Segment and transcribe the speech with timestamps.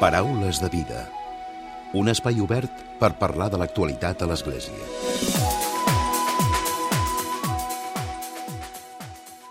[0.00, 1.04] Paraules de vida.
[1.94, 4.74] Un espai obert per parlar de l'actualitat a l'Església.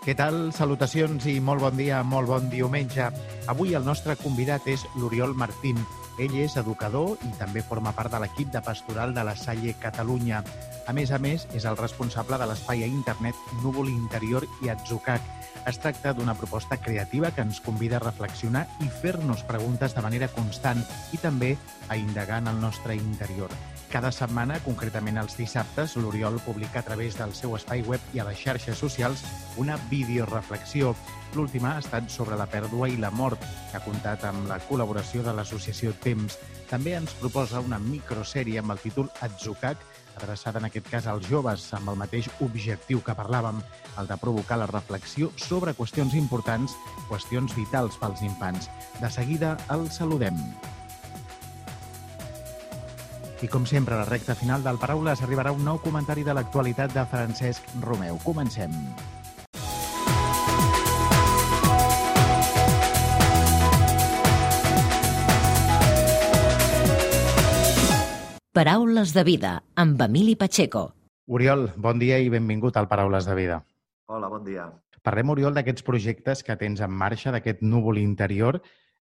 [0.04, 0.52] Què tal?
[0.52, 3.08] Salutacions i molt bon dia, molt bon diumenge.
[3.48, 5.80] Avui el nostre convidat és l'Oriol Martín.
[6.20, 10.44] Ell és educador i també forma part de l'equip de pastoral de la Salle Catalunya.
[10.86, 15.22] A més a més, és el responsable de l'espai a internet Núvol Interior i Atzucac.
[15.64, 20.28] Es tracta d'una proposta creativa que ens convida a reflexionar i fer-nos preguntes de manera
[20.28, 20.82] constant
[21.16, 21.54] i també
[21.88, 23.48] a indagar en el nostre interior.
[23.94, 28.28] Cada setmana, concretament els dissabtes, l'Oriol publica a través del seu espai web i a
[28.28, 29.24] les xarxes socials
[29.56, 30.92] una videoreflexió.
[31.32, 33.40] L'última ha estat sobre la pèrdua i la mort,
[33.70, 36.36] que ha comptat amb la col·laboració de l'associació Temps.
[36.68, 39.78] També ens proposa una microsèrie amb el títol Atzucac,
[40.16, 43.62] adreçada en aquest cas als joves, amb el mateix objectiu que parlàvem,
[43.98, 46.76] el de provocar la reflexió sobre qüestions importants,
[47.10, 48.70] qüestions vitals pels infants.
[49.00, 50.38] De seguida el saludem.
[53.44, 56.94] I com sempre, a la recta final del Paraules arribarà un nou comentari de l'actualitat
[56.94, 58.16] de Francesc Romeu.
[58.24, 58.72] Comencem.
[68.54, 70.84] Paraules de vida, amb Emili Pacheco.
[71.26, 73.56] Oriol, bon dia i benvingut al Paraules de vida.
[74.06, 74.68] Hola, bon dia.
[75.02, 78.60] Parlem, Oriol, d'aquests projectes que tens en marxa, d'aquest núvol interior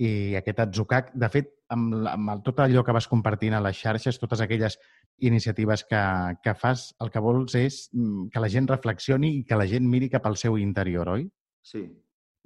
[0.01, 1.13] i aquest Atzucac.
[1.13, 4.79] De fet, amb, amb el, tot allò que vas compartint a les xarxes, totes aquelles
[5.21, 6.03] iniciatives que,
[6.41, 9.85] que fas, el que vols és mm, que la gent reflexioni i que la gent
[9.85, 11.29] miri cap al seu interior, oi?
[11.61, 11.85] Sí,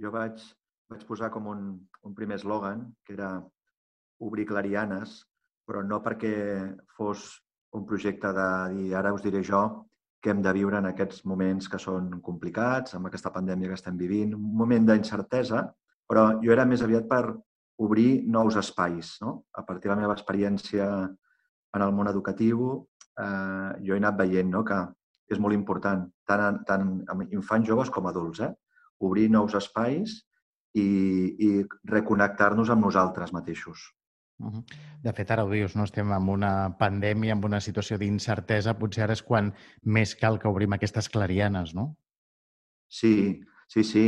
[0.03, 0.43] jo vaig,
[0.91, 1.67] vaig posar com un,
[2.03, 3.37] un primer eslògan, que era
[4.19, 5.21] obrir clarianes,
[5.71, 6.35] però no perquè
[6.97, 7.29] fos
[7.79, 9.63] un projecte de dir ara us diré jo
[10.21, 13.97] què hem de viure en aquests moments que són complicats, amb aquesta pandèmia que estem
[13.97, 15.63] vivint, un moment d'incertesa,
[16.11, 17.23] però jo era més aviat per
[17.81, 19.15] obrir nous espais.
[19.23, 19.47] No?
[19.57, 22.67] A partir de la meva experiència en el món educatiu,
[23.17, 24.65] eh, jo he anat veient no?
[24.67, 24.83] que
[25.31, 28.51] és molt important, tant, tant amb infants joves com adults, eh?
[29.01, 30.19] obrir nous espais
[30.77, 30.89] i,
[31.47, 31.51] i
[31.95, 33.89] reconnectar-nos amb nosaltres mateixos.
[35.05, 35.85] De fet, ara ho dius, no?
[35.89, 39.53] estem en una pandèmia, en una situació d'incertesa, potser ara és quan
[39.85, 41.91] més cal que obrim aquestes clarianes, no?
[42.89, 44.05] Sí, sí, sí.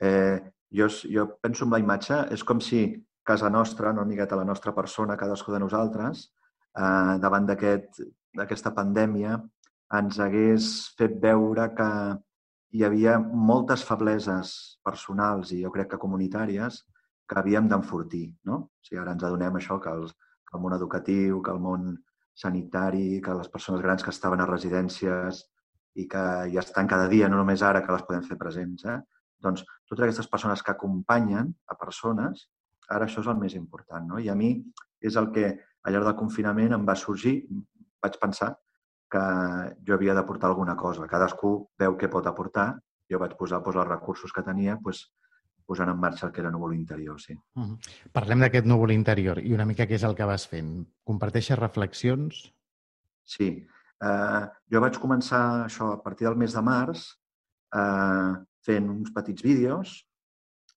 [0.00, 0.40] Eh,
[0.74, 2.86] jo, jo penso en la imatge, és com si
[3.24, 6.28] casa nostra, una miqueta la nostra persona, cadascú de nosaltres,
[6.76, 8.08] eh, davant d'aquesta
[8.44, 9.38] aquest, pandèmia,
[9.94, 11.90] ens hagués fet veure que
[12.74, 16.80] hi havia moltes febleses personals i jo crec que comunitàries
[17.28, 18.26] que havíem d'enfortir.
[18.48, 18.60] No?
[18.66, 20.14] O sigui, ara ens adonem això, que, els,
[20.44, 21.92] que el món educatiu, que el món
[22.34, 25.44] sanitari, que les persones grans que estaven a residències
[25.94, 28.98] i que ja estan cada dia, no només ara que les podem fer presents, eh?
[29.44, 32.48] doncs totes aquestes persones que acompanyen a persones,
[32.90, 34.08] ara això és el més important.
[34.08, 34.18] No?
[34.18, 34.56] I a mi
[35.04, 35.46] és el que
[35.84, 37.36] al llarg del confinament em va sorgir,
[38.02, 38.54] vaig pensar
[39.14, 39.24] que
[39.86, 41.06] jo havia d'aportar alguna cosa.
[41.10, 42.72] Cadascú veu què pot aportar.
[43.10, 45.04] Jo vaig posar doncs, els recursos que tenia doncs,
[45.66, 47.34] posant en marxa el que era núvol interior, sí.
[47.56, 47.78] Uh -huh.
[48.12, 50.86] Parlem d'aquest núvol interior i una mica què és el que vas fent.
[51.04, 52.52] Comparteixes reflexions?
[53.24, 53.66] Sí.
[54.04, 57.16] Uh, jo vaig començar això a partir del mes de març
[57.74, 60.04] uh, fent uns petits vídeos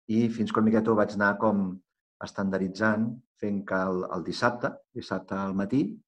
[0.06, 1.80] i fins que una miqueta ho vaig anar com
[2.22, 5.98] estandarditzant, fent que el, el dissabte, dissabte al matí,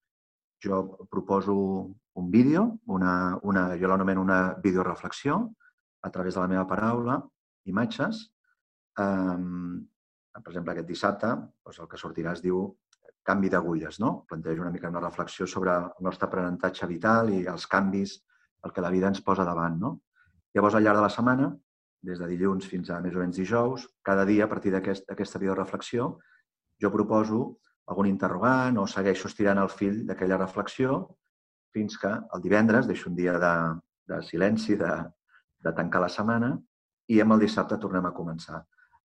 [0.62, 1.54] jo proposo
[2.16, 5.54] un vídeo, una, una, jo l'anomeno una videoreflexió,
[6.02, 7.20] a través de la meva paraula,
[7.64, 8.30] imatges,
[9.02, 9.84] Um,
[10.32, 12.62] per exemple, aquest dissabte doncs el que sortirà es diu
[13.26, 14.12] canvi d'agulles, no?
[14.28, 18.16] Planteja una mica una reflexió sobre el nostre aprenentatge vital i els canvis,
[18.64, 19.96] el que la vida ens posa davant, no?
[20.54, 21.50] Llavors, al llarg de la setmana,
[22.06, 25.38] des de dilluns fins a més o menys dijous, cada dia, a partir d'aquesta aquest,
[25.42, 26.10] videoreflexió,
[26.82, 27.40] jo proposo
[27.90, 31.00] algun interrogant o segueixo estirant el fil d'aquella reflexió
[31.74, 33.52] fins que el divendres deixo un dia de,
[34.10, 34.92] de silenci, de,
[35.66, 36.54] de tancar la setmana,
[37.10, 38.62] i amb el dissabte tornem a començar.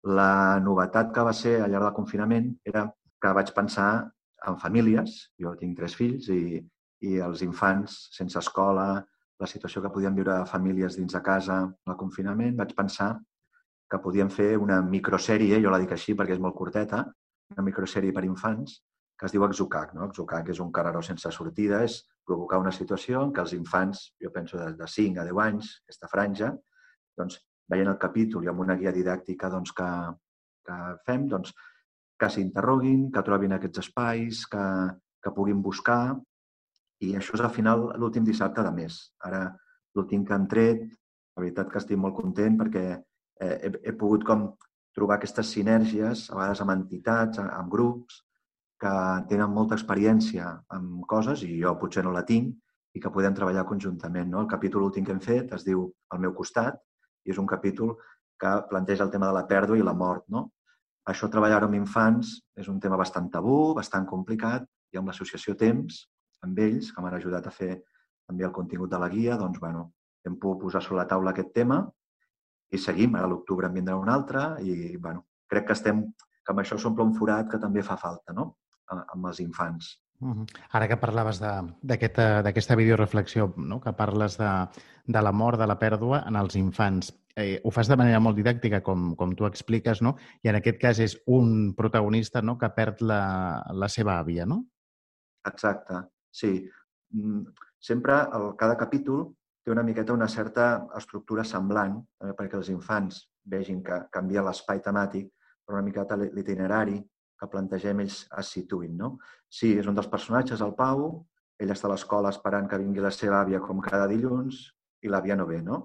[0.09, 2.87] La novetat que va ser al llarg del confinament era
[3.21, 3.91] que vaig pensar
[4.49, 5.17] en famílies.
[5.41, 6.61] Jo tinc tres fills i,
[7.05, 9.03] i els infants sense escola,
[9.41, 13.15] la situació que podien viure famílies dins de casa, el confinament, vaig pensar
[13.91, 17.03] que podíem fer una microsèrie, jo la dic així perquè és molt curteta,
[17.57, 18.79] una microsèrie per infants,
[19.19, 19.95] que es diu Exucac.
[19.97, 20.07] No?
[20.09, 24.33] Exucac és un carreró sense sortida, és provocar una situació en què els infants, jo
[24.33, 26.53] penso de, de 5 a 10 anys, aquesta franja,
[27.19, 29.91] doncs veient el capítol i amb una guia didàctica doncs, que,
[30.67, 31.55] que fem, doncs,
[32.21, 34.65] que s'interroguin, que trobin aquests espais, que,
[35.23, 36.17] que puguin buscar.
[37.01, 38.99] I això és al final l'últim dissabte de mes.
[39.25, 39.47] Ara
[39.97, 40.83] l'últim que hem tret,
[41.37, 44.51] la veritat que estic molt content perquè eh, he, he pogut com
[44.97, 48.21] trobar aquestes sinergies, a vegades amb entitats, amb grups,
[48.81, 48.93] que
[49.31, 52.57] tenen molta experiència amb coses, i jo potser no la tinc,
[52.97, 54.31] i que podem treballar conjuntament.
[54.33, 54.43] No?
[54.43, 56.81] El capítol últim que hem fet es diu Al meu costat,
[57.27, 57.95] i és un capítol
[58.41, 60.25] que planteja el tema de la pèrdua i la mort.
[60.33, 60.49] No?
[61.11, 66.05] Això, treballar amb infants, és un tema bastant tabú, bastant complicat, i amb l'associació Temps,
[66.45, 67.75] amb ells, que m'han ajudat a fer
[68.27, 69.91] també el contingut de la guia, doncs, bueno,
[70.27, 71.83] hem pogut posar sobre la taula aquest tema
[72.71, 73.17] i seguim.
[73.17, 76.79] Ara a l'octubre en vindrà un altre i, bueno, crec que estem que amb això
[76.79, 78.55] s'omple un forat que també fa falta, no?,
[78.91, 79.93] amb els infants.
[80.21, 83.81] Ara que parlaves d'aquesta aquest, videoreflexió, no?
[83.81, 84.51] que parles de,
[85.07, 88.37] de la mort, de la pèrdua en els infants, eh, ho fas de manera molt
[88.37, 90.17] didàctica, com, com tu expliques, no?
[90.45, 92.59] i en aquest cas és un protagonista no?
[92.61, 93.23] que perd la,
[93.73, 94.63] la seva àvia, no?
[95.49, 96.53] Exacte, sí.
[97.17, 97.47] Mm,
[97.81, 99.31] sempre, el, cada capítol
[99.65, 104.85] té una miqueta una certa estructura semblant, eh, perquè els infants vegin que canvia l'espai
[104.85, 105.33] temàtic,
[105.65, 107.01] però una miqueta l'itinerari
[107.41, 108.97] que plantegem ells es situïn.
[109.01, 109.15] No?
[109.49, 111.07] Sí, és un dels personatges, el Pau,
[111.61, 114.61] ell està a l'escola esperant que vingui la seva àvia com cada dilluns
[115.05, 115.81] i l'àvia no ve, no?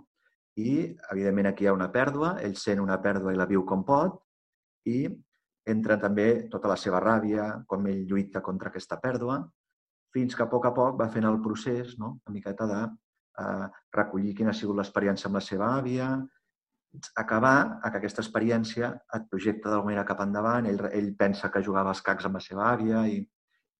[0.59, 3.83] I, evidentment, aquí hi ha una pèrdua, ell sent una pèrdua i la viu com
[3.87, 4.21] pot
[4.87, 5.01] i
[5.67, 9.41] entra també tota la seva ràbia, com ell lluita contra aquesta pèrdua,
[10.15, 12.13] fins que a poc a poc va fent el procés, no?
[12.23, 13.67] una miqueta de eh,
[13.97, 16.11] recollir quina ha sigut l'experiència amb la seva àvia,
[17.21, 21.63] acabar a que aquesta experiència et projecta d'alguna manera cap endavant, ell, ell pensa que
[21.63, 23.21] jugava als cacs amb la seva àvia i,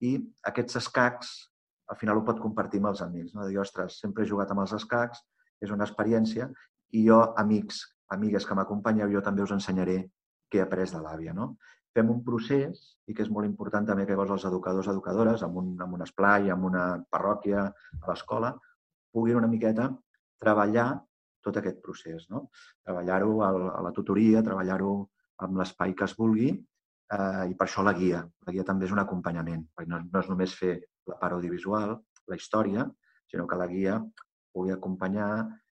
[0.06, 0.16] i
[0.52, 1.36] aquests escacs
[1.92, 3.34] al final ho pot compartir amb els amics.
[3.36, 3.46] No?
[3.50, 5.22] Dir, ostres, sempre he jugat amb els escacs,
[5.62, 6.50] és una experiència
[6.98, 7.82] i jo, amics,
[8.16, 10.00] amigues que m'acompanyeu, jo també us ensenyaré
[10.52, 11.34] què he après de l'àvia.
[11.38, 11.56] No?
[11.96, 15.62] Fem un procés, i que és molt important també que llavors els educadors, educadores, amb
[15.62, 17.68] un, amb un esplai, amb una parròquia,
[18.02, 18.52] a l'escola,
[19.16, 19.92] puguin una miqueta
[20.42, 20.90] treballar
[21.46, 22.26] tot aquest procés.
[22.34, 22.48] No?
[22.86, 24.96] Treballar-ho a la tutoria, treballar-ho
[25.46, 28.24] amb l'espai que es vulgui eh, i per això la guia.
[28.48, 30.78] La guia també és un acompanyament, perquè no, no és només fer
[31.10, 31.96] la part audiovisual,
[32.32, 32.88] la història,
[33.30, 34.00] sinó que la guia
[34.56, 35.30] pugui acompanyar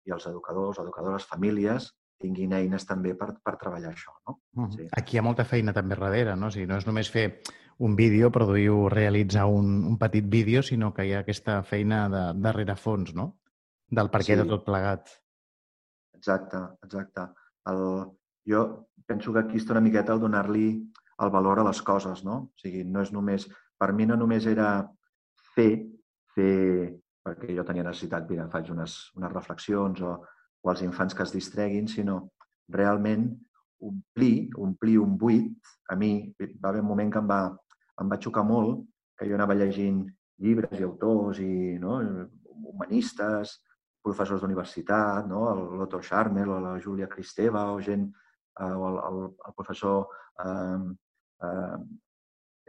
[0.08, 1.92] i els educadors, educadores, famílies
[2.22, 4.14] tinguin eines també per, per treballar això.
[4.28, 4.38] No?
[4.56, 4.76] Uh -huh.
[4.76, 4.88] sí.
[4.98, 6.48] Aquí hi ha molta feina també darrere, no?
[6.48, 7.42] O sigui, no és només fer
[7.78, 12.08] un vídeo, produir o realitzar un, un petit vídeo, sinó que hi ha aquesta feina
[12.10, 13.40] de, darrere fons, no?
[13.90, 14.36] Del per què sí.
[14.36, 15.10] de tot plegat.
[16.22, 17.26] Exacte, exacte.
[17.66, 17.84] El,
[18.46, 18.62] jo
[19.10, 20.68] penso que aquí està una miqueta el donar-li
[21.22, 22.38] el valor a les coses, no?
[22.46, 23.48] O sigui, no és només...
[23.82, 24.84] Per mi no només era
[25.56, 25.72] fer,
[26.36, 26.92] fer
[27.26, 30.12] perquè jo tenia necessitat, mira, faig unes, unes reflexions o,
[30.62, 32.20] o els infants que es distreguin, sinó
[32.70, 33.26] realment
[33.82, 35.74] omplir, omplir un buit.
[35.90, 37.42] A mi va haver un moment que em va,
[38.02, 38.86] em va xocar molt,
[39.18, 40.04] que jo anava llegint
[40.42, 41.98] llibres i autors i no,
[42.70, 43.58] humanistes,
[44.02, 45.44] professors d'universitat, no?
[45.78, 48.08] l'Otto Scharmer o la Júlia Cristeva o gent,
[48.60, 50.08] eh, o el, el, el professor...
[50.42, 50.80] Eh,
[51.48, 51.78] eh,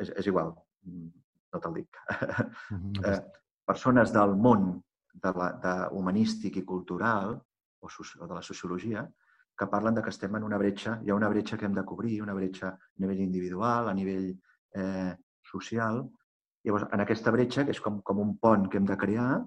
[0.02, 0.55] és, és igual,
[1.52, 1.99] no te'l dic.
[2.08, 3.05] -hmm.
[3.08, 3.20] eh,
[3.64, 4.82] persones del món
[5.12, 7.37] de, la, de humanístic i cultural
[7.81, 9.06] o, o de la sociologia
[9.58, 11.85] que parlen de que estem en una bretxa, hi ha una bretxa que hem de
[11.85, 14.32] cobrir, una bretxa a nivell individual, a nivell
[14.75, 15.14] eh,
[15.44, 16.02] social.
[16.64, 19.44] Llavors, en aquesta bretxa, que és com, com un pont que hem de crear,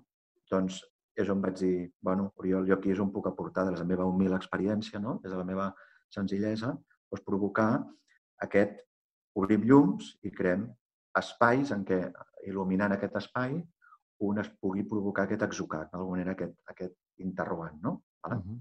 [0.52, 0.84] doncs
[1.16, 4.06] és on vaig dir, bueno, Oriol, jo aquí és on puc aportar de la meva
[4.08, 5.20] humil experiència, no?
[5.24, 5.70] des de la meva
[6.12, 6.74] senzillesa,
[7.12, 7.70] doncs provocar
[8.44, 8.82] aquest,
[9.40, 10.68] obrim llums i creem
[11.20, 12.02] espais en què,
[12.48, 13.56] il·luminant aquest espai,
[14.28, 18.02] un es pugui provocar aquest exocat, d'alguna manera aquest, aquest interrogant, no?
[18.24, 18.36] Vale?
[18.36, 18.60] Uh -huh.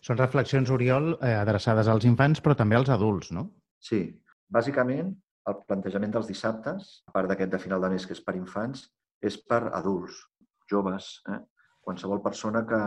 [0.00, 3.50] Són reflexions, Oriol, eh, adreçades als infants, però també als adults, no?
[3.78, 4.22] Sí.
[4.48, 5.14] Bàsicament,
[5.46, 8.86] el plantejament dels dissabtes, a part d'aquest de final de mes que és per infants,
[9.20, 10.14] és per adults,
[10.70, 11.40] joves, eh?
[11.86, 12.82] Qualsevol persona que,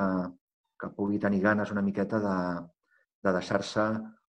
[0.80, 2.38] que pugui tenir ganes una miqueta de,
[3.24, 3.86] de deixar-se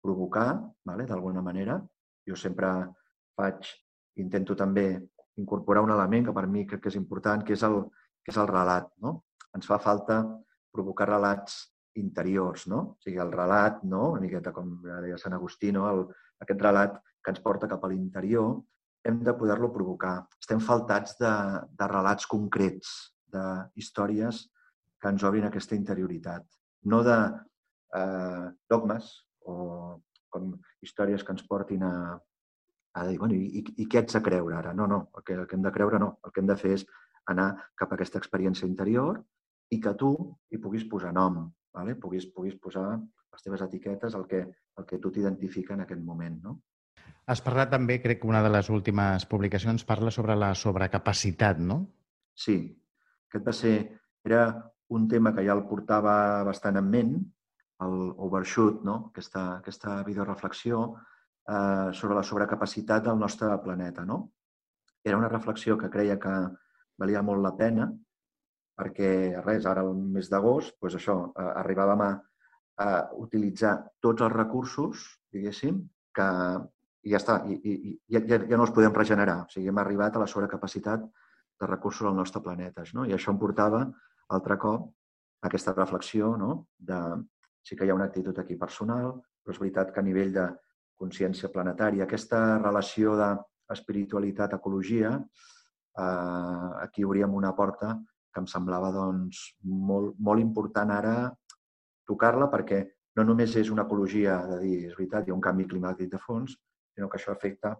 [0.02, 0.48] provocar,
[0.84, 1.06] vale?
[1.06, 1.78] d'alguna manera.
[2.26, 2.70] Jo sempre
[3.38, 3.70] faig,
[4.22, 4.88] intento també
[5.38, 7.78] incorporar un element que per mi crec que és important, que és el,
[8.24, 8.90] que és el relat.
[9.02, 9.20] No?
[9.54, 10.22] Ens fa falta
[10.74, 11.60] provocar relats
[11.96, 12.80] interiors, no?
[12.96, 14.10] O sigui, el relat, no?
[14.16, 15.86] una miqueta com deia Sant Agustí, no?
[15.90, 16.02] el,
[16.42, 18.58] aquest relat que ens porta cap a l'interior,
[19.06, 20.18] hem de poder-lo provocar.
[20.42, 21.32] Estem faltats de,
[21.78, 22.92] de relats concrets,
[23.30, 23.46] de
[23.78, 24.44] històries
[25.00, 26.46] que ens obrin aquesta interioritat.
[26.92, 27.16] No de
[27.96, 29.10] eh, dogmes
[29.46, 29.56] o
[30.32, 30.52] com
[30.84, 31.94] històries que ens portin a,
[32.96, 34.74] a dir, bueno, i, i què ets de creure ara?
[34.76, 36.16] No, no, el que, el que hem de creure no.
[36.24, 36.86] El que hem de fer és
[37.32, 39.20] anar cap a aquesta experiència interior
[39.74, 40.12] i que tu
[40.52, 41.42] hi puguis posar nom,
[41.74, 41.96] vale?
[41.98, 46.38] puguis, puguis posar les teves etiquetes, el que, el que tu t'identifica en aquest moment.
[46.44, 46.56] No?
[47.26, 51.80] Has parlat també, crec que una de les últimes publicacions parla sobre la sobrecapacitat, no?
[52.36, 52.56] Sí,
[53.26, 53.74] aquest va ser,
[54.24, 54.46] era
[54.88, 57.16] un tema que ja el portava bastant en ment
[57.84, 58.96] el Overshoot, no?
[59.10, 64.04] aquesta, aquesta videoreflexió eh, sobre la sobrecapacitat del nostre planeta.
[64.04, 64.30] No?
[65.04, 66.36] Era una reflexió que creia que
[66.98, 67.90] valia molt la pena
[68.76, 69.10] perquè,
[69.44, 72.10] res, ara el mes d'agost, doncs això, eh, arribàvem a,
[72.84, 72.88] a
[73.24, 75.80] utilitzar tots els recursos, diguéssim,
[76.16, 76.26] que
[77.06, 79.44] i ja està, i, i, i ja, ja no els podem regenerar.
[79.44, 82.82] O sigui, hem arribat a la sobrecapacitat de recursos al nostre planeta.
[82.96, 83.06] No?
[83.06, 83.84] I això em portava,
[84.34, 84.90] altre cop,
[85.46, 86.66] aquesta reflexió no?
[86.78, 86.98] de
[87.66, 90.46] sí que hi ha una actitud aquí personal, però és veritat que a nivell de
[90.96, 97.96] consciència planetària, aquesta relació d'espiritualitat-ecologia, eh, aquí obríem una porta
[98.32, 101.16] que em semblava doncs, molt, molt important ara
[102.06, 102.84] tocar-la perquè
[103.16, 106.20] no només és una ecologia de dir, és veritat, hi ha un canvi climàtic de
[106.22, 106.56] fons,
[106.94, 107.74] sinó que això afecta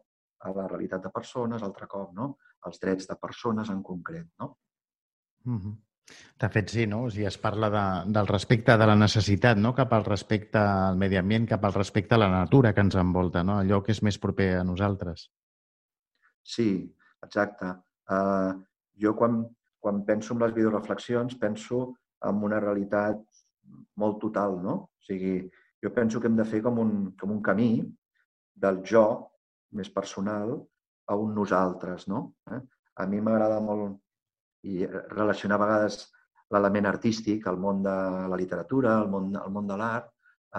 [0.47, 2.37] a la realitat de persones, altre cop, no?
[2.67, 4.27] els drets de persones en concret.
[4.41, 4.57] No?
[5.45, 5.75] Mm -hmm.
[6.39, 7.05] De fet, sí, no?
[7.07, 9.73] O sigui, es parla de, del respecte de la necessitat no?
[9.75, 13.43] cap al respecte al medi ambient, cap al respecte a la natura que ens envolta,
[13.43, 13.59] no?
[13.63, 15.27] allò que és més proper a nosaltres.
[16.47, 16.69] Sí,
[17.25, 17.73] exacte.
[18.13, 18.53] Uh,
[19.03, 19.41] jo quan,
[19.83, 21.83] quan penso en les videoreflexions penso
[22.29, 23.19] en una realitat
[23.99, 24.77] molt total, no?
[24.87, 25.41] O sigui,
[25.83, 27.81] jo penso que hem de fer com un, com un camí
[28.55, 29.07] del jo
[29.77, 30.55] més personal
[31.07, 32.23] a un nosaltres, no?
[32.53, 32.61] Eh?
[33.03, 33.99] A mi m'agrada molt
[34.67, 35.99] i relacionar a vegades
[36.55, 37.97] l'element artístic, el món de
[38.31, 40.11] la literatura, el món, el món de l'art.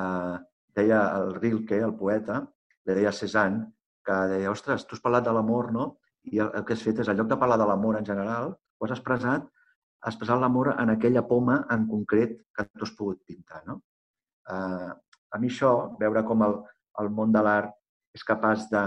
[0.02, 0.38] Eh,
[0.78, 2.42] deia el Rilke, el poeta,
[2.86, 3.66] li deia a Cézanne,
[4.06, 5.88] que deia, ostres, tu has parlat de l'amor, no?
[6.32, 8.54] I el, el que has fet és, en lloc de parlar de l'amor en general,
[8.54, 9.48] ho has expressat,
[10.04, 13.82] has expressat l'amor en aquella poma en concret que tu has pogut pintar, no?
[14.54, 14.94] Eh,
[15.36, 16.56] a mi això, veure com el,
[17.02, 17.74] el món de l'art
[18.16, 18.84] és capaç de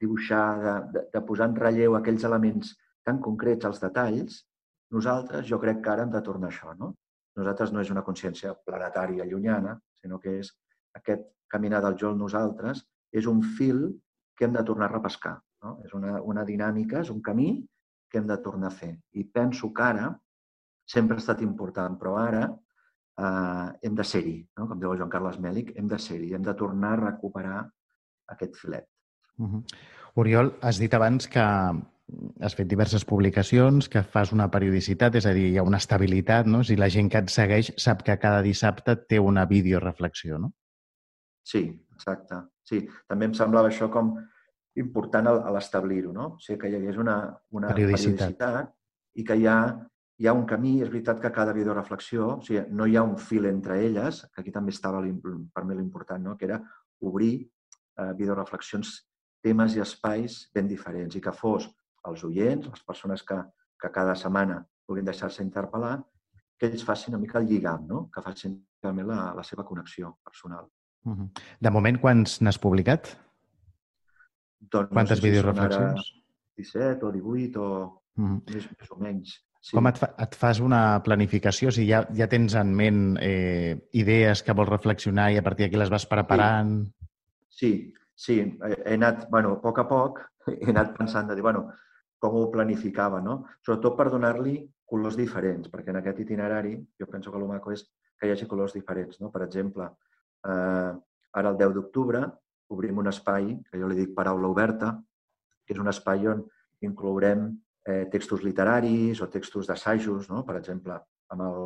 [0.00, 2.74] dibuixar, de, de, de posar en relleu aquells elements
[3.06, 4.42] tan concrets, els detalls,
[4.94, 6.74] nosaltres jo crec que ara hem de tornar a això.
[6.78, 6.92] No?
[7.38, 10.52] Nosaltres no és una consciència planetària llunyana, sinó que és
[10.98, 13.84] aquest caminar del jo al nosaltres, és un fil
[14.36, 15.36] que hem de tornar a repescar.
[15.64, 15.78] No?
[15.84, 17.50] És una, una dinàmica, és un camí
[18.08, 18.94] que hem de tornar a fer.
[19.20, 20.08] I penso que ara
[20.88, 24.68] sempre ha estat important, però ara eh, hem de ser-hi, no?
[24.70, 27.58] com diu Joan Carles Mèlic, hem de ser-hi, hem de tornar a recuperar
[28.34, 28.88] aquest filet.
[29.38, 29.62] Uh -huh.
[30.14, 31.44] Oriol, has dit abans que
[32.40, 36.48] has fet diverses publicacions, que fas una periodicitat, és a dir, hi ha una estabilitat,
[36.48, 36.62] no?
[36.64, 40.52] Si la gent que et segueix sap que cada dissabte té una videoreflexió, no?
[41.48, 42.40] Sí, exacte.
[42.68, 44.14] Sí, també em semblava això com
[44.78, 46.32] important a l'establir-ho, no?
[46.36, 47.18] O sigui, que hi hagués una,
[47.50, 48.36] una periodicitat.
[48.38, 48.74] periodicitat
[49.18, 49.58] i que hi ha,
[50.18, 53.16] hi ha un camí, és veritat que cada videoreflexió, o sigui, no hi ha un
[53.18, 56.36] fil entre elles, que aquí també estava per mi l'important, no?
[56.38, 56.60] que era
[57.00, 58.94] obrir eh, videoreflexions,
[59.42, 61.68] temes i espais ben diferents i que fos
[62.08, 63.38] els oients, les persones que,
[63.80, 65.98] que cada setmana puguin deixar-se interpel·lar,
[66.58, 68.04] que ells facin una mica el lligam, no?
[68.14, 70.68] que facin també la, la seva connexió personal.
[71.04, 71.28] Uh -huh.
[71.60, 73.08] De moment, quants n'has publicat?
[74.60, 76.14] Doncs, Quantes no sé si videoreflexions?
[76.56, 78.54] 17 o 18 o uh -huh.
[78.54, 79.44] més, més o menys.
[79.60, 79.76] Sí.
[79.76, 81.68] Com et, fa, et fas una planificació?
[81.68, 85.66] O sigui, ja, ja tens en ment eh, idees que vols reflexionar i a partir
[85.66, 86.84] d'aquí les vas preparant?
[86.84, 86.98] Sí.
[87.58, 90.20] Sí, sí, he anat, bueno, a poc a poc,
[90.60, 91.72] he anat pensant de dir, bueno,
[92.18, 93.44] com ho planificava, no?
[93.62, 94.58] Sobretot per donar-li
[94.88, 97.84] colors diferents, perquè en aquest itinerari jo penso que el maco és
[98.18, 99.30] que hi hagi colors diferents, no?
[99.30, 99.86] Per exemple,
[100.48, 100.92] eh,
[101.38, 102.24] ara el 10 d'octubre
[102.68, 104.92] obrim un espai, que jo li dic paraula oberta,
[105.66, 106.44] que és un espai on
[106.84, 107.48] inclourem
[107.88, 110.44] eh, textos literaris o textos d'assajos, no?
[110.44, 110.98] per exemple,
[111.32, 111.60] amb el,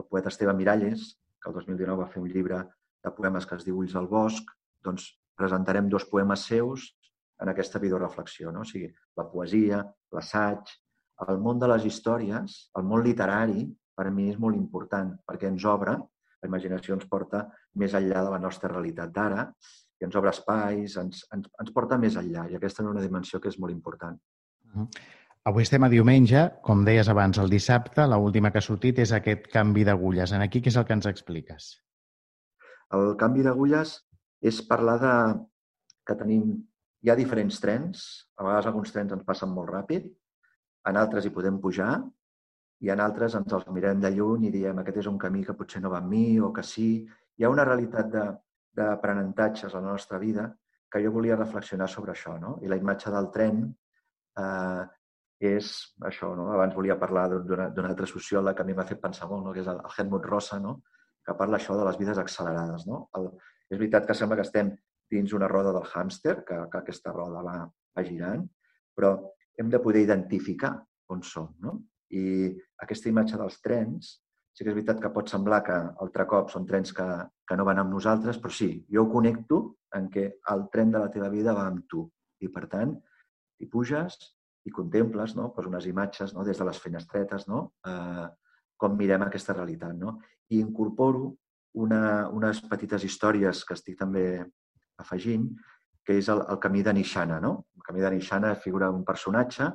[0.00, 2.62] el poeta Esteve Miralles, que el 2019 va fer un llibre
[3.04, 4.48] de poemes que es diu Ulls al bosc,
[4.84, 6.88] doncs presentarem dos poemes seus
[7.42, 8.52] en aquesta videoreflexió.
[8.52, 8.62] No?
[8.62, 9.82] O sigui, la poesia,
[10.14, 10.70] l'assaig,
[11.26, 13.66] el món de les històries, el món literari,
[13.98, 15.96] per mi és molt important perquè ens obre,
[16.38, 19.48] la imaginació ens porta més enllà de la nostra realitat d'ara
[19.98, 23.40] i ens obre espais, ens, ens, ens porta més enllà i aquesta és una dimensió
[23.42, 24.18] que és molt important.
[24.68, 24.88] Uh -huh.
[25.48, 29.48] Avui estem a diumenge, com deies abans, el dissabte, l'última que ha sortit és aquest
[29.48, 30.32] canvi d'agulles.
[30.32, 31.82] En aquí què és el que ens expliques?
[32.92, 34.06] El canvi d'agulles
[34.42, 35.14] és parlar de
[36.06, 36.67] que tenim,
[37.02, 40.08] hi ha diferents trens, a vegades alguns trens ens passen molt ràpid,
[40.88, 41.92] en altres hi podem pujar
[42.84, 45.56] i en altres ens els mirem de lluny i diem aquest és un camí que
[45.58, 46.90] potser no va amb mi o que sí.
[47.38, 48.10] Hi ha una realitat
[48.78, 50.48] d'aprenentatges a la nostra vida
[50.90, 52.38] que jo volia reflexionar sobre això.
[52.40, 52.56] No?
[52.62, 53.64] I la imatge del tren
[54.38, 54.84] eh,
[55.50, 55.72] és
[56.10, 56.32] això.
[56.38, 56.48] No?
[56.54, 59.54] Abans volia parlar d'un altre sociòleg que a mi m'ha fet pensar molt, no?
[59.54, 60.78] que és el Helmut Rosa, no?
[61.26, 62.86] que parla això de les vides accelerades.
[62.88, 63.08] No?
[63.18, 63.32] El,
[63.68, 64.72] és veritat que sembla que estem
[65.10, 67.58] dins una roda del hàmster, que, que aquesta roda va,
[67.96, 68.44] va girant,
[68.96, 69.16] però
[69.58, 70.76] hem de poder identificar
[71.12, 71.50] on som.
[71.64, 71.78] No?
[72.14, 72.48] I
[72.84, 74.16] aquesta imatge dels trens
[74.58, 77.06] sí que és veritat que pot semblar que altre cop són trens que,
[77.46, 79.60] que no van amb nosaltres, però sí, jo ho connecto
[79.94, 82.02] en què el tren de la teva vida va amb tu.
[82.42, 82.96] I, per tant,
[83.58, 84.18] hi puges
[84.66, 85.52] i contemples no?
[85.54, 86.44] pues unes imatges no?
[86.46, 87.62] des de les finestretes, no?
[87.86, 88.26] eh,
[88.78, 89.94] com mirem aquesta realitat.
[89.98, 90.16] No?
[90.50, 91.32] I incorporo
[91.78, 94.26] una, unes petites històries que estic també
[94.98, 95.48] afegint,
[96.04, 97.38] que és el, el camí de Nishana.
[97.40, 97.52] No?
[97.76, 99.68] El camí de Nishana figura un personatge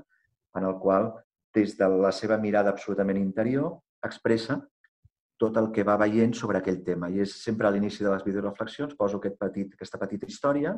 [0.58, 1.12] en el qual,
[1.54, 3.76] des de la seva mirada absolutament interior,
[4.06, 4.58] expressa
[5.38, 7.10] tot el que va veient sobre aquell tema.
[7.10, 10.74] I és sempre a l'inici de les videoreflexions poso aquest petit, aquesta petita història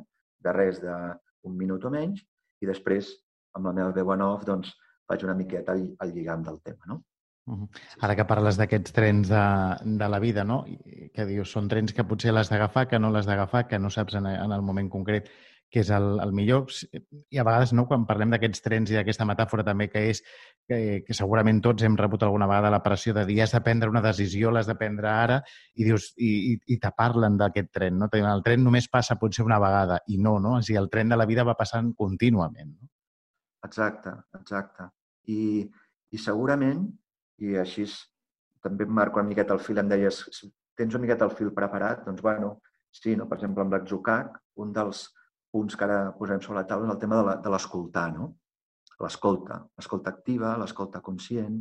[0.45, 2.23] de res d'un minut o menys
[2.63, 3.11] i després,
[3.55, 4.73] amb la meva veu en off, doncs,
[5.07, 6.89] faig una miqueta el, el lligam del tema.
[6.91, 7.01] No?
[7.47, 7.69] Uh -huh.
[8.01, 9.45] Ara que parles d'aquests trens de,
[9.85, 10.65] de la vida, no?
[11.13, 14.15] Que dius, són trens que potser l'has d'agafar, que no l'has d'agafar, que no saps
[14.15, 15.29] en, en el moment concret
[15.69, 16.69] que és el, el millor.
[17.33, 20.21] I a vegades, no, quan parlem d'aquests trens i d'aquesta metàfora també que és
[20.67, 23.89] que, que segurament tots hem rebut alguna vegada la pressió de dir has de prendre
[23.89, 25.41] una decisió, l'has de prendre ara,
[25.75, 27.99] i dius i, i, i te parlen d'aquest tren.
[27.99, 28.09] No?
[28.11, 30.57] El tren només passa potser una vegada, i no, no?
[30.59, 32.75] O sigui, el tren de la vida va passant contínuament.
[32.75, 32.91] No?
[33.65, 34.89] Exacte, exacte.
[35.27, 35.65] I,
[36.13, 36.85] I segurament,
[37.44, 37.88] i així
[38.63, 42.06] també marco una miqueta el fil, em deies, si tens una miqueta el fil preparat,
[42.06, 42.60] doncs, bueno,
[42.92, 43.27] sí, no?
[43.30, 45.06] per exemple, amb l'Exocac, un dels,
[45.56, 48.34] punts que ara posem sobre la taula és el tema de l'escoltar, no?
[49.00, 51.58] L'escolta, l'escolta activa, l'escolta conscient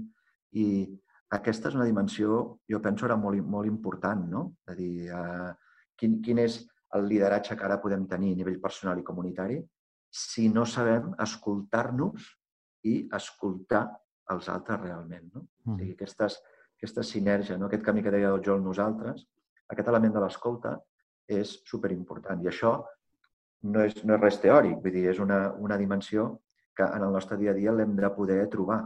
[0.63, 0.67] i
[1.39, 2.41] aquesta és una dimensió,
[2.71, 4.45] jo penso, ara molt, molt important, no?
[4.67, 5.53] És a dir, eh,
[5.99, 6.61] quin, quin és
[6.99, 9.61] el lideratge que ara podem tenir a nivell personal i comunitari
[10.15, 12.29] si no sabem escoltar-nos
[12.91, 13.89] i escoltar
[14.31, 15.27] els altres realment.
[15.35, 15.47] No?
[15.65, 15.75] Mm.
[15.75, 16.41] O sigui, aquestes,
[16.79, 17.71] aquesta sinergia, no?
[17.71, 19.27] aquest camí que deia el Joel nosaltres,
[19.73, 20.75] aquest element de l'escolta
[21.31, 22.43] és superimportant.
[22.45, 22.75] I això
[23.71, 26.29] no és, no és res teòric, vull dir, és una, una dimensió
[26.77, 28.83] que en el nostre dia a dia l'hem de poder trobar.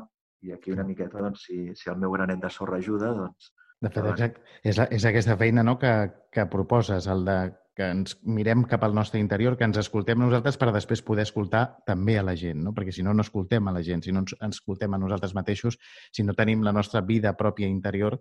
[0.47, 3.51] I aquí una miqueta, doncs, si, si el meu granet de sorra ajuda, doncs...
[3.83, 5.93] De fet, exacte, és, és aquesta feina no, que,
[6.35, 7.37] que proposes, el de
[7.79, 11.63] que ens mirem cap al nostre interior, que ens escoltem nosaltres per després poder escoltar
[11.87, 12.73] també a la gent, no?
[12.75, 15.79] perquè si no, no escoltem a la gent, si no ens, escoltem a nosaltres mateixos,
[16.11, 18.19] si no tenim la nostra vida pròpia interior,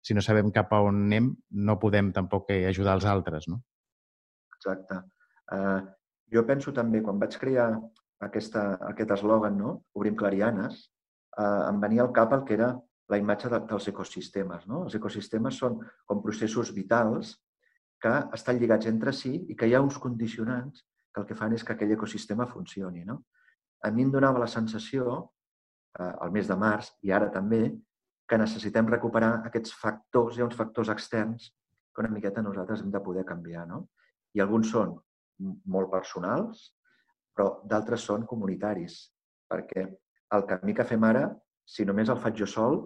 [0.00, 1.32] si no sabem cap a on anem,
[1.66, 3.50] no podem tampoc ajudar els altres.
[3.50, 3.58] No?
[4.54, 5.02] Exacte.
[5.50, 5.82] Uh,
[6.30, 7.66] jo penso també, quan vaig crear
[8.22, 9.74] aquesta, aquest eslògan, no?
[9.98, 10.84] Obrim clarianes,
[11.34, 12.72] eh, em venia al cap el que era
[13.10, 14.66] la imatge de, dels ecosistemes.
[14.70, 14.84] No?
[14.86, 17.34] Els ecosistemes són com processos vitals
[18.00, 21.54] que estan lligats entre si i que hi ha uns condicionants que el que fan
[21.56, 23.04] és que aquell ecosistema funcioni.
[23.04, 23.20] No?
[23.84, 25.16] A mi em donava la sensació,
[25.98, 27.64] eh, al mes de març i ara també,
[28.30, 31.48] que necessitem recuperar aquests factors, hi ha uns factors externs
[31.90, 33.66] que una miqueta nosaltres hem de poder canviar.
[33.66, 33.88] No?
[34.34, 34.94] I alguns són
[35.40, 36.68] molt personals,
[37.34, 39.00] però d'altres són comunitaris,
[39.50, 39.86] perquè
[40.36, 41.24] el camí que fem ara,
[41.66, 42.84] si només el faig jo sol,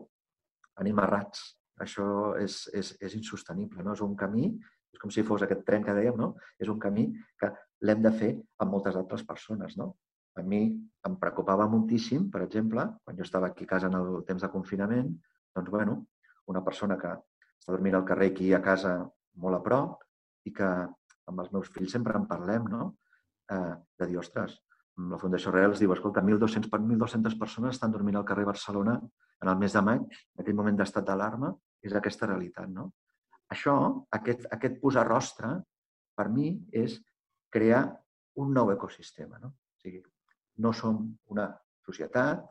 [0.80, 1.44] anem errats.
[1.84, 2.06] Això
[2.38, 3.96] és, és, és insostenible, no?
[3.96, 4.52] És un camí,
[4.94, 6.32] és com si fos aquest tren que dèiem, no?
[6.62, 7.08] És un camí
[7.40, 7.50] que
[7.84, 9.92] l'hem de fer amb moltes altres persones, no?
[10.38, 10.62] A mi
[11.06, 14.50] em preocupava moltíssim, per exemple, quan jo estava aquí a casa en el temps de
[14.50, 15.12] confinament,
[15.54, 16.00] doncs, bueno,
[16.50, 18.96] una persona que està dormint al carrer aquí a casa
[19.42, 20.02] molt a prop
[20.48, 20.70] i que
[21.30, 22.94] amb els meus fills sempre en parlem, no?
[23.50, 24.58] Eh, de dir, ostres,
[25.10, 28.98] la Fundació Real es diu, escolta, 1.200, 1.200 persones estan dormint al carrer Barcelona
[29.42, 30.04] en el mes de maig,
[30.34, 31.50] en aquell moment d'estat d'alarma,
[31.82, 32.92] és aquesta realitat, no?
[33.52, 33.74] Això,
[34.16, 35.50] aquest, aquest posar rostre,
[36.16, 36.96] per mi, és
[37.52, 37.84] crear
[38.40, 39.52] un nou ecosistema, no?
[39.52, 40.00] O sigui,
[40.64, 41.00] no som
[41.34, 41.48] una
[41.84, 42.42] societat,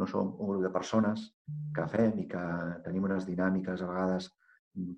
[0.00, 1.26] no som un grup de persones
[1.76, 2.42] que fem i que
[2.84, 4.30] tenim unes dinàmiques a vegades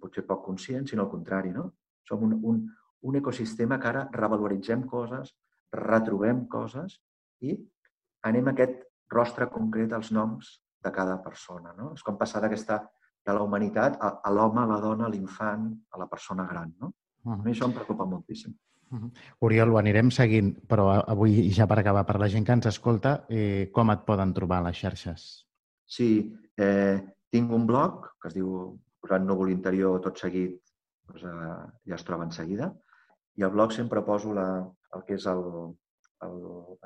[0.00, 1.70] potser poc conscients, sinó al contrari, no?
[2.06, 2.62] Som un, un,
[3.08, 5.32] un ecosistema que ara revaloritzem coses,
[5.72, 6.98] retrobem coses
[7.40, 7.56] i
[8.28, 11.72] anem a aquest rostre concret als noms de cada persona.
[11.78, 11.92] No?
[11.96, 12.82] És com passar d'aquesta
[13.26, 16.74] de la humanitat a, a l'home, a la dona, a l'infant, a la persona gran.
[16.80, 16.92] No?
[17.24, 17.40] Uh -huh.
[17.40, 18.54] A mi això em preocupa moltíssim.
[18.90, 19.10] Uh -huh.
[19.40, 23.24] Oriol, ho anirem seguint, però avui, ja per acabar, per la gent que ens escolta,
[23.28, 25.46] eh, com et poden trobar a les xarxes?
[25.86, 30.60] Sí, eh, tinc un blog que es diu Posant Núvol Interior tot seguit,
[31.06, 32.74] doncs, eh, ja es troba en seguida,
[33.36, 35.42] i al blog sempre poso la, el que és el,
[36.22, 36.36] el,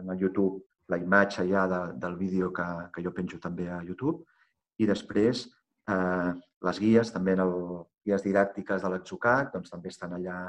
[0.00, 3.82] en el YouTube la imatge ja de, del vídeo que, que jo penjo també a
[3.82, 4.22] YouTube
[4.78, 5.46] i després
[5.92, 6.32] eh,
[6.68, 7.54] les guies, també en el
[8.06, 10.40] guies didàctiques de l'Exocac, doncs també estan allà,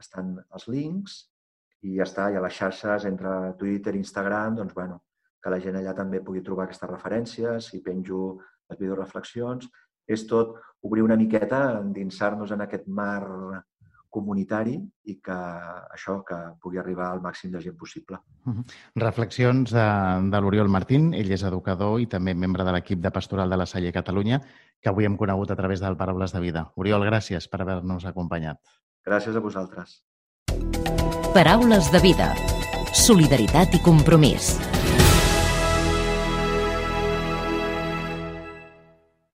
[0.00, 1.20] estan els links
[1.84, 5.00] i ja està, i a les xarxes entre Twitter i Instagram, doncs bueno,
[5.40, 8.24] que la gent allà també pugui trobar aquestes referències i penjo
[8.70, 9.68] les videoreflexions.
[10.10, 13.22] És tot obrir una miqueta, endinsar-nos en aquest mar
[14.10, 14.74] comunitari
[15.08, 15.36] i que
[15.94, 18.18] això que pugui arribar al màxim de gent possible.
[18.98, 19.86] Reflexions de,
[20.32, 21.12] de l'Oriol Martín.
[21.14, 24.40] Ell és educador i també membre de l'equip de Pastoral de la Salle Catalunya,
[24.82, 26.66] que avui hem conegut a través del Paraules de Vida.
[26.76, 28.60] Oriol, gràcies per haver-nos acompanyat.
[29.06, 30.00] Gràcies a vosaltres.
[31.34, 32.34] Paraules de Vida.
[33.06, 34.56] Solidaritat i compromís.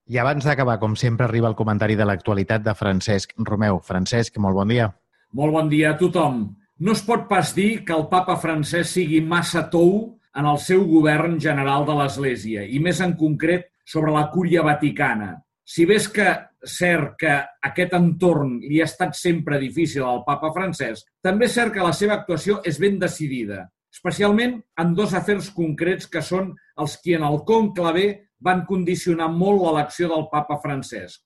[0.06, 3.80] I abans d'acabar, com sempre, arriba el comentari de l'actualitat de Francesc Romeu.
[3.82, 4.86] Francesc, molt bon dia.
[5.34, 6.44] Molt bon dia a tothom.
[6.78, 10.84] No es pot pas dir que el papa francès sigui massa tou en el seu
[10.86, 15.32] govern general de l'Església, i més en concret sobre la cúria vaticana.
[15.66, 16.28] Si bé és que
[16.66, 17.32] cert que
[17.66, 21.94] aquest entorn li ha estat sempre difícil al papa francès, també és cert que la
[21.96, 27.26] seva actuació és ben decidida, especialment en dos afers concrets que són els que en
[27.26, 28.06] el conclave
[28.42, 31.22] van condicionar molt l'elecció del papa Francesc.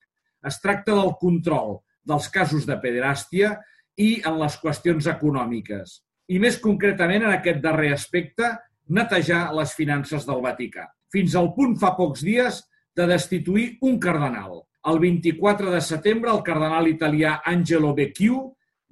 [0.47, 3.55] Es tracta del control dels casos de pederàstia
[3.97, 5.99] i en les qüestions econòmiques.
[6.31, 8.47] I més concretament en aquest darrer aspecte,
[8.87, 10.87] netejar les finances del Vaticà.
[11.11, 12.61] Fins al punt fa pocs dies
[12.95, 14.63] de destituir un cardenal.
[14.87, 18.39] El 24 de setembre, el cardenal italià Angelo Becchiu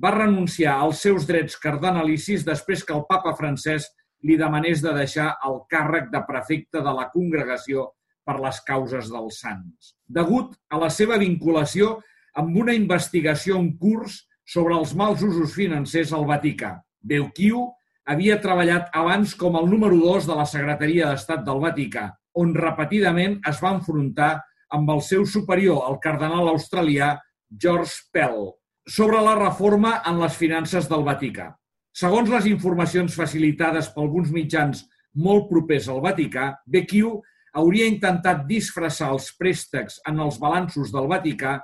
[0.04, 3.90] va renunciar als seus drets cardenalicis després que el papa francès
[4.24, 7.88] li demanés de deixar el càrrec de prefecte de la congregació
[8.30, 11.96] per les causes dels sants, degut a la seva vinculació
[12.38, 16.76] amb una investigació en curs sobre els mals usos financers al Vaticà.
[17.02, 17.66] Beuquiu
[18.10, 22.06] havia treballat abans com el número 2 de la Secretaria d'Estat del Vaticà,
[22.38, 24.36] on repetidament es va enfrontar
[24.78, 27.16] amb el seu superior, el cardenal australià
[27.50, 28.52] George Pell,
[28.86, 31.50] sobre la reforma en les finances del Vaticà.
[31.94, 34.86] Segons les informacions facilitades per alguns mitjans
[35.18, 37.18] molt propers al Vaticà, Becchiu
[37.58, 41.58] hauria intentat disfressar els préstecs en els balanços del Vaticà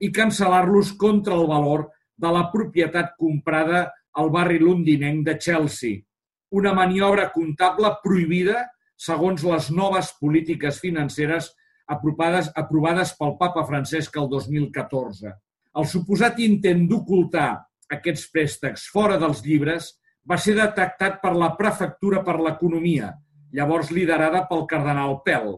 [0.00, 3.86] i cancel·lar-los contra el valor de la propietat comprada
[4.18, 6.02] al barri londinenc de Chelsea,
[6.50, 8.64] una maniobra comptable prohibida
[8.98, 11.52] segons les noves polítiques financeres
[11.86, 15.32] aprovades, aprovades pel papa Francesc el 2014.
[15.78, 17.50] El suposat intent d'ocultar
[17.94, 19.92] aquests préstecs fora dels llibres
[20.28, 23.12] va ser detectat per la Prefectura per l'Economia,
[23.54, 25.54] llavors liderada pel cardenal Pell.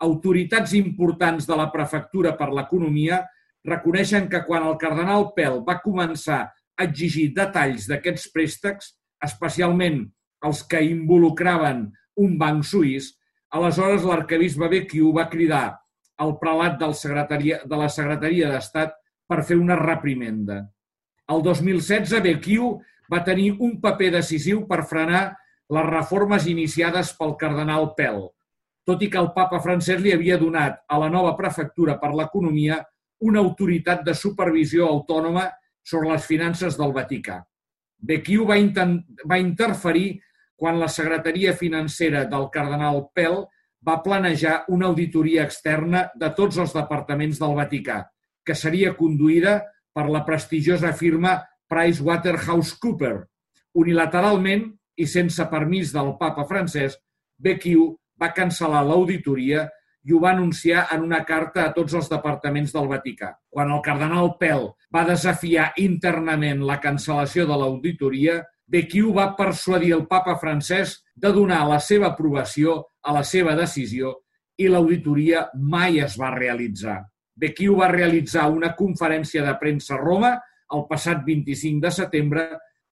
[0.00, 3.20] Autoritats importants de la prefectura per l'economia
[3.68, 10.06] reconeixen que quan el cardenal Pell va començar a exigir detalls d'aquests préstecs, especialment
[10.46, 11.90] els que involucraven
[12.20, 13.12] un banc suís,
[13.52, 15.66] aleshores l'arcabisbe Becchiu va cridar
[16.20, 18.96] al prelat del secretaria, de la Secretaria d'Estat
[19.28, 20.62] per fer una reprimenda.
[21.30, 22.72] El 2016, Becchiu
[23.12, 25.30] va tenir un paper decisiu per frenar
[25.70, 28.24] les reformes iniciades pel cardenal Pell,
[28.86, 32.80] tot i que el papa francès li havia donat a la nova prefectura per l'economia
[33.20, 35.46] una autoritat de supervisió autònoma
[35.84, 37.38] sobre les finances del Vaticà.
[38.00, 38.56] Becchiu va,
[39.28, 40.20] va interferir
[40.56, 43.44] quan la secretaria financera del cardenal Pell
[43.86, 48.02] va planejar una auditoria externa de tots els departaments del Vaticà,
[48.44, 49.60] que seria conduïda
[49.94, 51.38] per la prestigiosa firma
[51.70, 53.24] PricewaterhouseCoopers.
[53.80, 54.66] Unilateralment,
[55.00, 56.96] i sense permís del papa francès,
[57.40, 59.66] Becchiu va cancel·lar l'auditoria
[60.04, 63.34] i ho va anunciar en una carta a tots els departaments del Vaticà.
[63.52, 70.06] Quan el cardenal Pell va desafiar internament la cancel·lació de l'auditoria, Becchiu va persuadir el
[70.08, 74.14] papa francès de donar la seva aprovació a la seva decisió
[74.60, 77.00] i l'auditoria mai es va realitzar.
[77.40, 80.34] Becchiu va realitzar una conferència de premsa a Roma
[80.76, 82.44] el passat 25 de setembre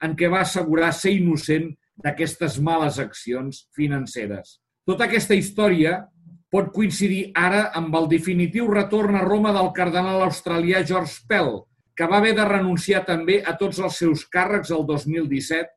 [0.05, 1.69] en què va assegurar ser innocent
[2.05, 4.59] d'aquestes males accions financeres.
[4.87, 5.99] Tota aquesta història
[6.53, 11.59] pot coincidir ara amb el definitiu retorn a Roma del cardenal australià George Pell,
[11.97, 15.69] que va haver de renunciar també a tots els seus càrrecs el 2017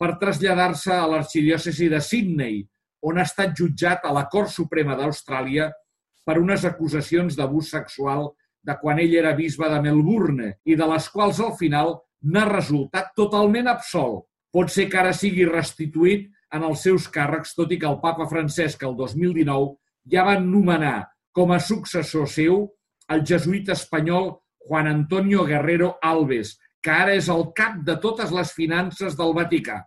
[0.00, 2.62] per traslladar-se a l'arxidiòcesi de Sydney,
[3.06, 5.70] on ha estat jutjat a la Cort Suprema d'Austràlia
[6.26, 8.30] per unes acusacions d'abús sexual
[8.66, 11.94] de quan ell era bisbe de Melbourne i de les quals al final
[12.26, 14.24] n'ha resultat totalment absolt.
[14.56, 18.24] Pot ser que ara sigui restituït en els seus càrrecs, tot i que el papa
[18.30, 19.74] Francesc el 2019
[20.14, 22.62] ja va nomenar com a successor seu
[23.12, 24.30] el jesuït espanyol
[24.64, 29.82] Juan Antonio Guerrero Alves, que ara és el cap de totes les finances del Vaticà.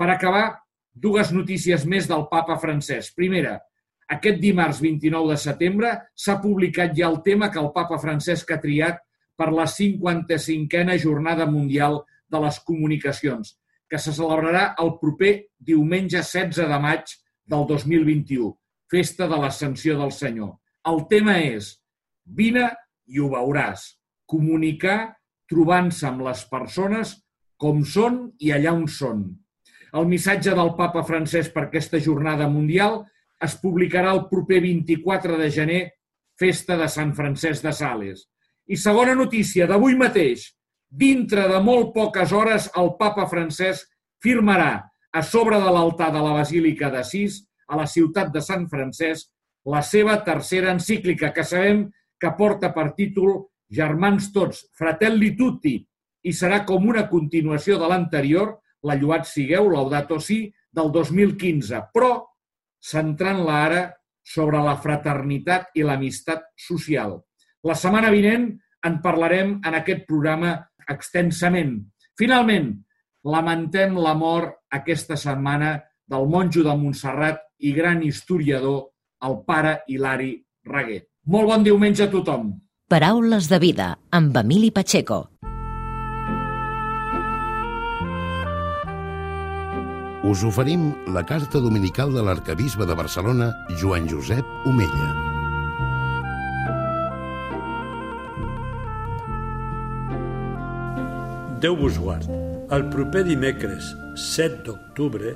[0.00, 0.46] Per acabar,
[0.94, 3.12] dues notícies més del papa francès.
[3.20, 3.58] Primera,
[4.16, 8.60] aquest dimarts 29 de setembre s'ha publicat ja el tema que el papa Francesc ha
[8.64, 9.04] triat
[9.36, 12.00] per la 55a Jornada Mundial
[12.32, 13.52] de les Comunicacions,
[13.90, 17.12] que se celebrarà el proper diumenge 16 de maig
[17.46, 18.52] del 2021,
[18.90, 20.56] festa de l'Ascensió del Senyor.
[20.86, 21.74] El tema és
[22.26, 22.68] Vine
[23.06, 23.92] i ho veuràs.
[24.26, 25.14] Comunicar
[25.50, 27.14] trobant-se amb les persones
[27.56, 29.26] com són i allà on són.
[29.96, 33.04] El missatge del papa francès per aquesta jornada mundial
[33.42, 35.82] es publicarà el proper 24 de gener,
[36.36, 38.26] festa de Sant Francesc de Sales.
[38.66, 40.50] I segona notícia, d'avui mateix,
[40.96, 43.84] dintre de molt poques hores, el papa francès
[44.22, 49.28] firmarà a sobre de l'altar de la Basílica d'Assís, a la ciutat de Sant Francesc,
[49.66, 51.86] la seva tercera encíclica, que sabem
[52.20, 55.76] que porta per títol Germans tots, Fratelli tutti,
[56.26, 58.54] i serà com una continuació de l'anterior,
[58.86, 62.12] la Lluat sigueu, Laudato Si, del 2015, però
[62.82, 63.82] centrant-la ara
[64.26, 67.16] sobre la fraternitat i l'amistat social.
[67.66, 68.50] La setmana vinent
[68.86, 70.54] en parlarem en aquest programa
[70.88, 71.78] extensament.
[72.18, 72.70] Finalment,
[73.26, 78.92] lamentem la mort aquesta setmana del monjo de Montserrat i gran historiador,
[79.26, 81.02] el pare Hilari Raguer.
[81.26, 82.52] Molt bon diumenge a tothom.
[82.86, 85.24] Paraules de vida amb Emili Pacheco.
[90.26, 95.35] Us oferim la carta dominical de l'arcabisbe de Barcelona, Joan Josep Omella.
[101.66, 102.28] Déu vos guard.
[102.70, 103.88] El proper dimecres,
[104.22, 105.32] 7 d'octubre,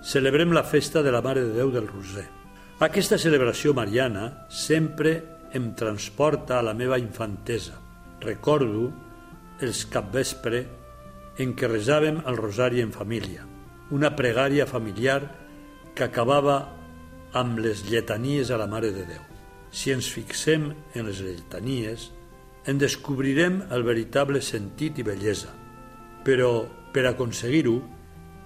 [0.00, 2.24] celebrem la festa de la Mare de Déu del Roser.
[2.80, 5.12] Aquesta celebració mariana sempre
[5.52, 7.76] em transporta a la meva infantesa.
[8.24, 8.86] Recordo
[9.60, 10.62] els capvespre
[11.44, 13.44] en què resàvem el rosari en família,
[13.92, 15.18] una pregària familiar
[15.92, 16.56] que acabava
[17.36, 19.28] amb les lletanies a la Mare de Déu.
[19.68, 22.08] Si ens fixem en les lletanies,
[22.64, 25.52] en descobrirem el veritable sentit i bellesa.
[26.26, 27.76] Però, per aconseguir-ho,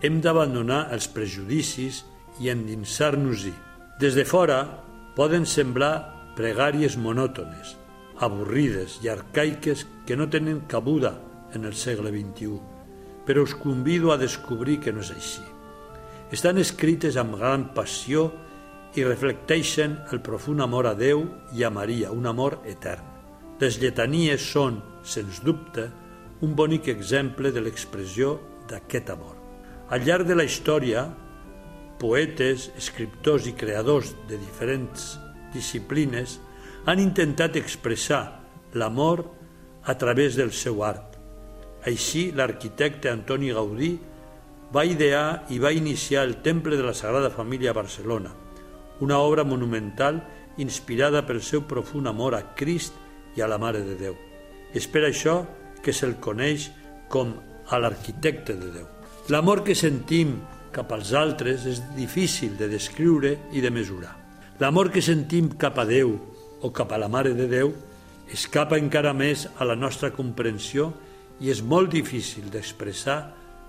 [0.05, 2.05] hem d'abandonar els prejudicis
[2.41, 3.53] i endinsar-nos-hi
[4.01, 4.63] des de fora
[5.17, 7.75] poden semblar pregàries monòtones,
[8.25, 11.13] avorrides i arcaiques que no tenen cabuda
[11.53, 12.61] en el segle XXI,
[13.27, 15.45] però us convido a descobrir que no és així.
[16.33, 18.31] Estan escrites amb gran passió
[18.97, 23.05] i reflecteixen el profund amor a Déu i a Maria, un amor etern.
[23.61, 25.91] Les lletanies són, sens dubte,
[26.41, 29.37] un bonic exemple de l'expressió d'aquest amor.
[29.91, 31.05] Al llarg de la història,
[32.01, 35.19] poetes, escriptors i creadors de diferents
[35.53, 36.39] disciplines
[36.89, 38.41] han intentat expressar
[38.73, 39.27] l'amor
[39.85, 41.19] a través del seu art.
[41.85, 43.95] Així, l'arquitecte Antoni Gaudí
[44.73, 48.33] va idear i va iniciar el Temple de la Sagrada Família a Barcelona,
[49.01, 50.23] una obra monumental
[50.61, 52.95] inspirada pel seu profund amor a Crist
[53.37, 54.17] i a la Mare de Déu.
[54.73, 55.43] És per això
[55.85, 56.71] que se'l coneix
[57.09, 57.35] com
[57.71, 58.89] a l'arquitecte de Déu.
[59.31, 60.39] L'amor que sentim
[60.75, 64.15] cap als altres és difícil de descriure i de mesurar.
[64.61, 66.15] L'amor que sentim cap a Déu
[66.61, 67.73] o cap a la Mare de Déu
[68.31, 70.91] escapa encara més a la nostra comprensió
[71.41, 73.19] i és molt difícil d'expressar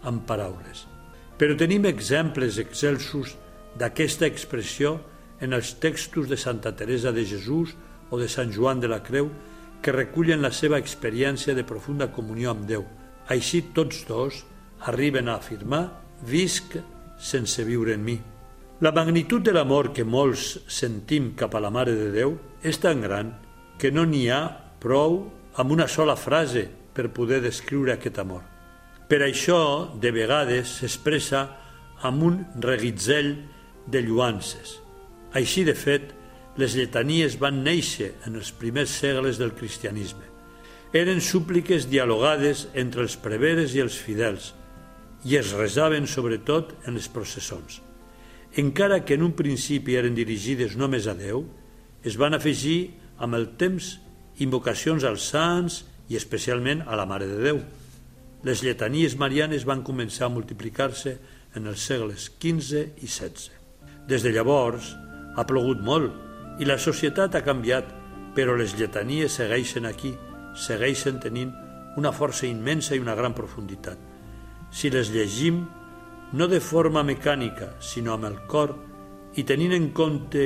[0.06, 0.86] amb paraules.
[1.38, 3.34] Però tenim exemples excelsos
[3.80, 5.00] d'aquesta expressió
[5.42, 7.74] en els textos de Santa Teresa de Jesús
[8.12, 9.32] o de Sant Joan de la Creu
[9.82, 12.86] que recullen la seva experiència de profunda comunió amb Déu.
[13.34, 14.44] Així tots dos
[14.88, 15.84] arriben a afirmar
[16.28, 16.78] visc
[17.22, 18.18] sense viure en mi.
[18.82, 23.02] La magnitud de l'amor que molts sentim cap a la Mare de Déu és tan
[23.02, 23.36] gran
[23.82, 24.42] que no n'hi ha
[24.82, 25.20] prou
[25.62, 28.42] amb una sola frase per poder descriure aquest amor.
[29.10, 31.44] Per això, de vegades, s'expressa
[32.08, 33.36] amb un reguitzell
[33.86, 34.80] de lluances.
[35.38, 36.14] Així, de fet,
[36.60, 40.26] les lletanies van néixer en els primers segles del cristianisme.
[40.92, 44.52] Eren súpliques dialogades entre els preveres i els fidels–
[45.24, 47.82] i es resaven sobretot en les processons.
[48.58, 51.46] Encara que en un principi eren dirigides només a Déu,
[52.04, 53.94] es van afegir amb el temps
[54.42, 57.62] invocacions als sants i especialment a la Mare de Déu.
[58.44, 61.16] Les lletanies marianes van començar a multiplicar-se
[61.56, 63.52] en els segles XV i XVI.
[64.10, 64.96] Des de llavors
[65.38, 67.88] ha plogut molt i la societat ha canviat,
[68.36, 70.16] però les lletanies segueixen aquí,
[70.56, 71.52] segueixen tenint
[71.98, 74.12] una força immensa i una gran profunditat
[74.72, 75.66] si les llegim
[76.32, 78.74] no de forma mecànica, sinó amb el cor
[79.36, 80.46] i tenint en compte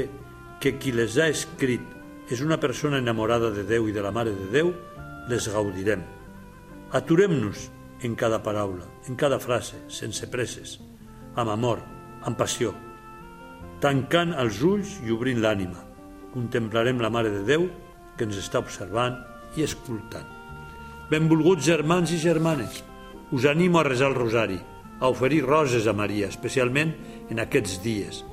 [0.62, 1.94] que qui les ha escrit
[2.34, 4.74] és una persona enamorada de Déu i de la Mare de Déu,
[5.30, 6.02] les gaudirem.
[6.98, 7.70] Aturem-nos
[8.02, 10.80] en cada paraula, en cada frase, sense presses,
[11.38, 11.84] amb amor,
[12.26, 12.74] amb passió,
[13.82, 15.85] tancant els ulls i obrint l'ànima.
[16.36, 17.70] Contemplarem la Mare de Déu
[18.20, 19.16] que ens està observant
[19.56, 20.28] i escoltant.
[21.08, 22.82] Benvolguts germans i germanes,
[23.32, 24.58] us animo a resar el rosari,
[25.00, 26.92] a oferir roses a Maria, especialment
[27.32, 28.24] en aquests dies.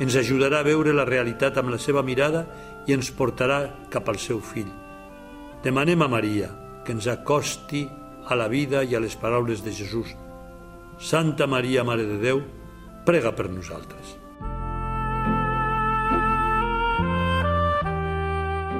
[0.00, 2.46] Ens ajudarà a veure la realitat amb la seva mirada
[2.88, 3.60] i ens portarà
[3.92, 4.70] cap al seu fill.
[5.62, 6.48] Demanem a Maria
[6.86, 7.84] que ens acosti
[8.26, 10.16] a la vida i a les paraules de Jesús.
[10.98, 12.42] Santa Maria, Mare de Déu,
[13.04, 14.21] prega per nosaltres.